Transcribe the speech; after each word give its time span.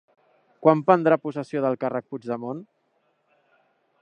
Quan 0.67 0.81
prendrà 0.87 1.19
possessió 1.27 1.63
del 1.67 1.79
càrrec 1.85 2.09
Puigdemont? 2.15 2.67